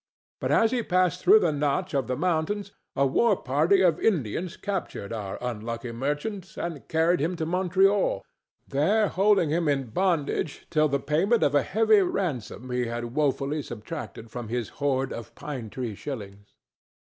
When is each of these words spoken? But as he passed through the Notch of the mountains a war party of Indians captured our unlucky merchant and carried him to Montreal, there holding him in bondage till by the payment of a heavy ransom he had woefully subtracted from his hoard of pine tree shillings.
But 0.39 0.51
as 0.51 0.71
he 0.71 0.81
passed 0.81 1.21
through 1.21 1.41
the 1.41 1.51
Notch 1.51 1.93
of 1.93 2.07
the 2.07 2.17
mountains 2.17 2.71
a 2.95 3.05
war 3.05 3.35
party 3.39 3.83
of 3.83 3.99
Indians 3.99 4.57
captured 4.57 5.13
our 5.13 5.37
unlucky 5.41 5.91
merchant 5.91 6.57
and 6.57 6.87
carried 6.87 7.19
him 7.19 7.35
to 7.35 7.45
Montreal, 7.45 8.25
there 8.67 9.09
holding 9.09 9.51
him 9.51 9.67
in 9.67 9.91
bondage 9.91 10.65
till 10.71 10.87
by 10.87 10.93
the 10.97 11.03
payment 11.03 11.43
of 11.43 11.53
a 11.53 11.61
heavy 11.61 12.01
ransom 12.01 12.71
he 12.71 12.87
had 12.87 13.13
woefully 13.13 13.61
subtracted 13.61 14.31
from 14.31 14.47
his 14.47 14.69
hoard 14.69 15.13
of 15.13 15.35
pine 15.35 15.69
tree 15.69 15.93
shillings. 15.93 16.55